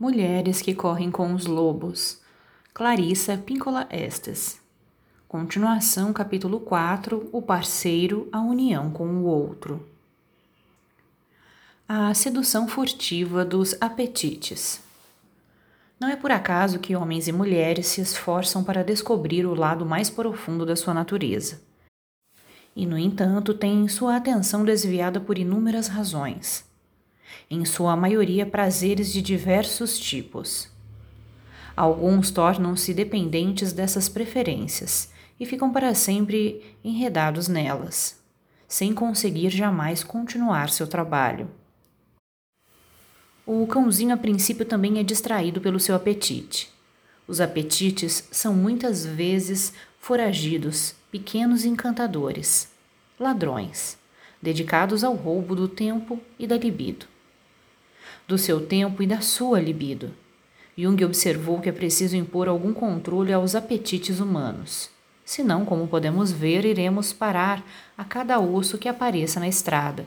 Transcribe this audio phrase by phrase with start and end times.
[0.00, 2.22] Mulheres que correm com os lobos.
[2.72, 4.58] Clarissa Píncola Estes.
[5.28, 9.86] Continuação, capítulo 4: O parceiro, a união com o outro.
[11.86, 14.80] A sedução furtiva dos apetites.
[16.00, 20.08] Não é por acaso que homens e mulheres se esforçam para descobrir o lado mais
[20.08, 21.60] profundo da sua natureza.
[22.74, 26.69] E, no entanto, têm sua atenção desviada por inúmeras razões
[27.50, 30.70] em sua maioria prazeres de diversos tipos.
[31.76, 38.20] Alguns tornam-se dependentes dessas preferências e ficam para sempre enredados nelas,
[38.68, 41.50] sem conseguir jamais continuar seu trabalho.
[43.46, 46.70] O cãozinho a princípio também é distraído pelo seu apetite.
[47.26, 52.70] Os apetites são muitas vezes foragidos, pequenos encantadores,
[53.18, 53.98] ladrões,
[54.40, 57.06] dedicados ao roubo do tempo e da libido
[58.30, 60.12] do seu tempo e da sua libido.
[60.78, 64.88] Jung observou que é preciso impor algum controle aos apetites humanos.
[65.24, 67.60] Senão, como podemos ver, iremos parar
[67.98, 70.06] a cada osso que apareça na estrada,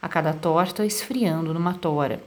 [0.00, 2.22] a cada torta esfriando numa tora.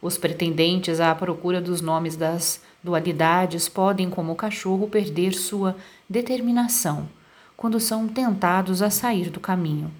[0.00, 5.76] Os pretendentes à procura dos nomes das dualidades podem, como o cachorro, perder sua
[6.08, 7.08] determinação
[7.56, 9.92] quando são tentados a sair do caminho.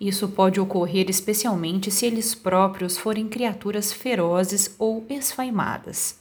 [0.00, 6.18] Isso pode ocorrer especialmente se eles próprios forem criaturas ferozes ou esfaimadas.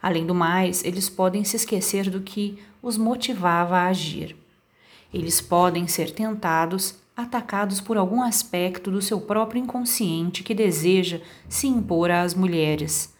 [0.00, 4.36] Além do mais, eles podem se esquecer do que os motivava a agir.
[5.12, 11.66] Eles podem ser tentados, atacados por algum aspecto do seu próprio inconsciente que deseja se
[11.66, 13.12] impor às mulheres,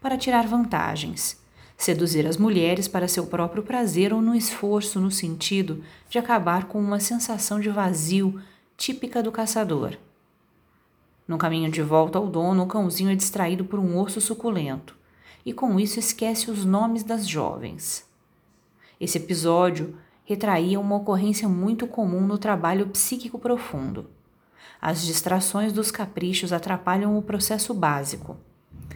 [0.00, 1.40] para tirar vantagens,
[1.76, 6.78] seduzir as mulheres para seu próprio prazer ou no esforço no sentido de acabar com
[6.78, 8.40] uma sensação de vazio
[8.80, 9.98] típica do caçador.
[11.28, 14.96] No caminho de volta ao dono, o cãozinho é distraído por um osso suculento
[15.44, 18.08] e com isso esquece os nomes das jovens.
[18.98, 24.08] Esse episódio retraía uma ocorrência muito comum no trabalho psíquico profundo.
[24.80, 28.38] As distrações dos caprichos atrapalham o processo básico.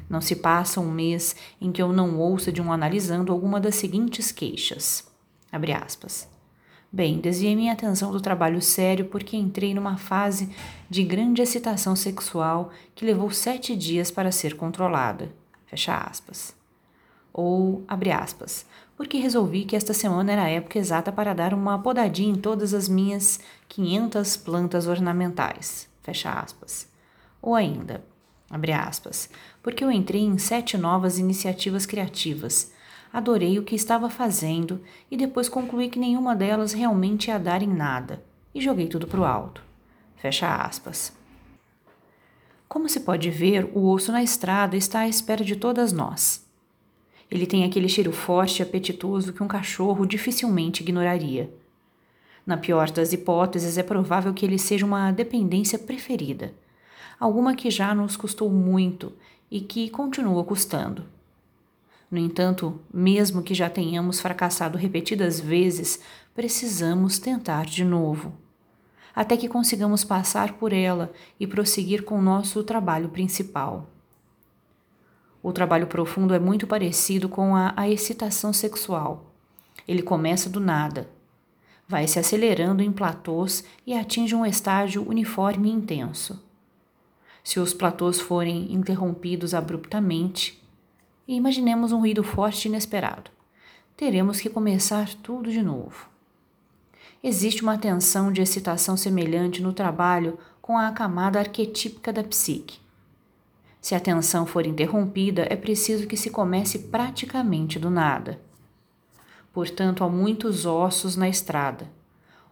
[0.09, 3.75] Não se passa um mês em que eu não ouça de um analisando alguma das
[3.75, 5.07] seguintes queixas.
[5.53, 6.34] Abre aspas.
[6.95, 10.55] Bem, desviei minha atenção do trabalho sério porque entrei numa fase
[10.89, 15.29] de grande excitação sexual que levou sete dias para ser controlada.
[15.67, 16.55] Fecha aspas.
[17.33, 18.65] Ou, abre aspas,
[18.97, 22.73] porque resolvi que esta semana era a época exata para dar uma podadinha em todas
[22.73, 25.89] as minhas 500 plantas ornamentais.
[26.01, 26.89] Fecha aspas.
[27.43, 28.05] Ou ainda,
[28.49, 29.29] abre aspas,
[29.65, 32.71] porque eu entrei em sete novas iniciativas criativas
[33.15, 37.69] adorei o que estava fazendo e depois concluí que nenhuma delas realmente ia dar em
[37.69, 38.21] nada
[38.53, 39.63] e joguei tudo para o alto.
[40.17, 41.13] Fecha aspas.
[42.69, 46.45] Como se pode ver, o osso na estrada está à espera de todas nós.
[47.31, 51.55] Ele tem aquele cheiro forte e apetitoso que um cachorro dificilmente ignoraria.
[52.45, 56.53] Na pior das hipóteses, é provável que ele seja uma dependência preferida,
[57.21, 59.13] alguma que já nos custou muito
[59.49, 61.15] e que continua custando.
[62.15, 65.99] No entanto, mesmo que já tenhamos fracassado repetidas vezes,
[66.33, 68.33] precisamos tentar de novo,
[69.13, 73.91] até que consigamos passar por ela e prosseguir com nosso trabalho principal.
[75.43, 79.35] O trabalho profundo é muito parecido com a, a excitação sexual.
[79.89, 81.11] Ele começa do nada,
[81.89, 86.49] vai se acelerando em platôs e atinge um estágio uniforme e intenso.
[87.43, 90.64] Se os platôs forem interrompidos abruptamente,
[91.27, 93.31] e imaginemos um ruído forte e inesperado.
[93.97, 96.09] Teremos que começar tudo de novo.
[97.23, 102.79] Existe uma tensão de excitação semelhante no trabalho com a camada arquetípica da psique.
[103.81, 108.41] Se a tensão for interrompida, é preciso que se comece praticamente do nada.
[109.53, 111.91] Portanto, há muitos ossos na estrada,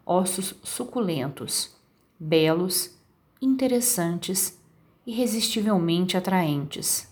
[0.06, 1.75] ossos suculentos,
[2.19, 2.97] belos,
[3.41, 4.59] interessantes,
[5.06, 7.11] irresistivelmente atraentes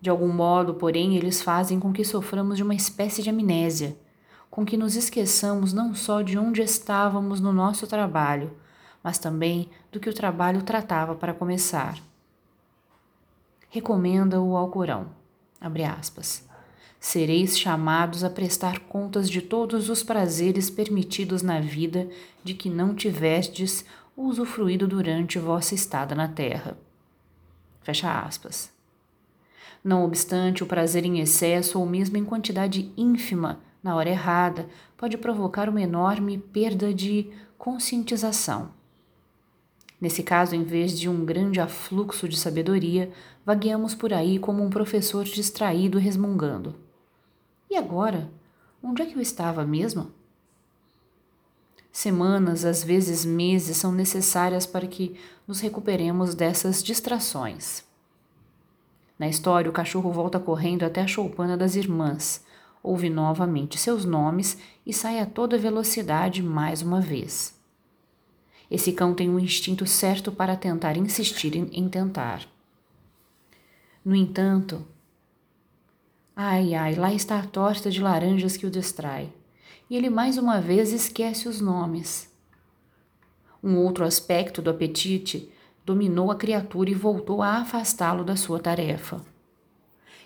[0.00, 3.96] de algum modo, porém, eles fazem com que soframos de uma espécie de amnésia,
[4.50, 8.56] com que nos esqueçamos não só de onde estávamos no nosso trabalho,
[9.02, 11.98] mas também do que o trabalho tratava para começar.
[13.68, 15.08] Recomenda o Alcorão,
[15.60, 16.48] abre aspas,
[16.98, 22.08] sereis chamados a prestar contas de todos os prazeres permitidos na vida
[22.42, 23.84] de que não tivestes
[24.16, 26.76] usufruído durante vossa estada na terra.
[27.82, 28.79] Fecha aspas.
[29.82, 35.16] Não obstante, o prazer em excesso ou mesmo em quantidade ínfima, na hora errada, pode
[35.16, 38.70] provocar uma enorme perda de conscientização.
[40.00, 43.12] Nesse caso, em vez de um grande afluxo de sabedoria,
[43.44, 46.74] vagueamos por aí como um professor distraído resmungando.
[47.70, 48.30] E agora?
[48.82, 50.10] Onde é que eu estava mesmo?
[51.92, 57.84] Semanas, às vezes meses, são necessárias para que nos recuperemos dessas distrações.
[59.20, 62.42] Na história, o cachorro volta correndo até a choupana das irmãs,
[62.82, 64.56] ouve novamente seus nomes
[64.86, 67.54] e sai a toda velocidade mais uma vez.
[68.70, 72.48] Esse cão tem um instinto certo para tentar insistir em, tentar.
[74.02, 74.86] No entanto,
[76.34, 79.30] ai ai, lá está a torta de laranjas que o distrai.
[79.90, 82.34] E ele mais uma vez esquece os nomes.
[83.62, 85.52] Um outro aspecto do apetite
[85.84, 89.20] dominou a criatura e voltou a afastá-lo da sua tarefa.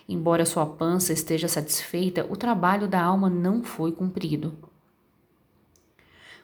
[0.09, 4.53] Embora sua pança esteja satisfeita, o trabalho da alma não foi cumprido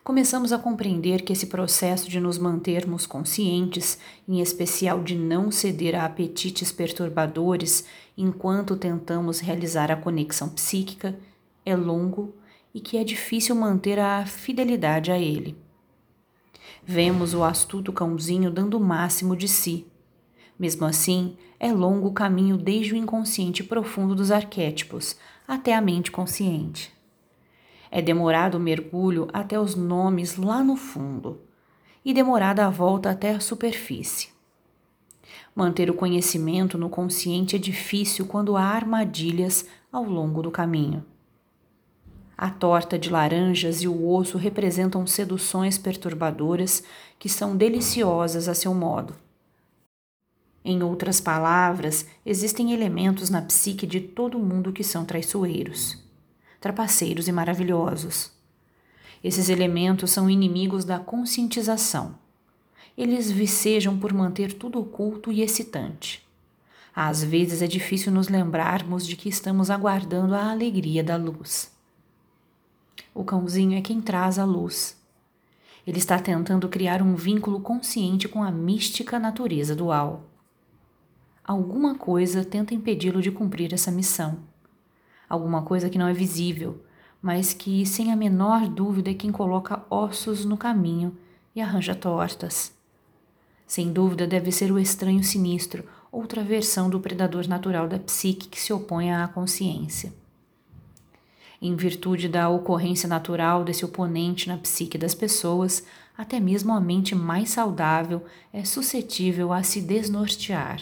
[0.03, 3.97] começamos a compreender que esse processo de nos mantermos conscientes,
[4.27, 7.85] em especial de não ceder a apetites perturbadores
[8.17, 11.17] enquanto tentamos realizar a conexão psíquica,
[11.65, 12.35] é longo
[12.75, 15.57] e que é difícil manter a fidelidade a ele.
[16.92, 19.87] Vemos o astuto cãozinho dando o máximo de si.
[20.58, 25.16] Mesmo assim, é longo o caminho desde o inconsciente profundo dos arquétipos
[25.46, 26.92] até a mente consciente.
[27.92, 31.40] É demorado o mergulho até os nomes lá no fundo
[32.04, 34.31] e demorada a volta até a superfície.
[35.54, 41.06] Manter o conhecimento no consciente é difícil quando há armadilhas ao longo do caminho.
[42.42, 46.82] A torta de laranjas e o osso representam seduções perturbadoras
[47.19, 49.14] que são deliciosas a seu modo.
[50.64, 56.02] Em outras palavras, existem elementos na psique de todo mundo que são traiçoeiros
[56.58, 58.31] trapaceiros e maravilhosos.
[59.22, 62.14] Esses elementos são inimigos da conscientização.
[62.96, 66.26] Eles vicejam por manter tudo oculto e excitante.
[66.96, 71.80] Às vezes é difícil nos lembrarmos de que estamos aguardando a alegria da luz.
[73.15, 74.97] O cãozinho é quem traz a luz.
[75.87, 80.25] Ele está tentando criar um vínculo consciente com a mística natureza dual.
[81.45, 84.51] Alguma coisa tenta impedi-lo de cumprir essa missão
[85.31, 86.83] alguma coisa que não é visível,
[87.23, 91.17] mas que, sem a menor dúvida, é quem coloca ossos no caminho
[91.55, 92.75] e arranja tortas.
[93.65, 98.61] Sem dúvida, deve ser o estranho sinistro, outra versão do predador natural da psique que
[98.61, 100.12] se opõe à consciência.
[101.62, 105.85] Em virtude da ocorrência natural desse oponente na psique das pessoas,
[106.17, 110.81] até mesmo a mente mais saudável é suscetível a se desnortear.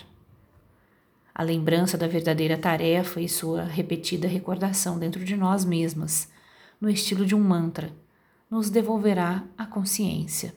[1.35, 6.29] A lembrança da verdadeira tarefa e sua repetida recordação dentro de nós mesmas,
[6.81, 7.93] no estilo de um mantra,
[8.51, 10.55] nos devolverá a consciência.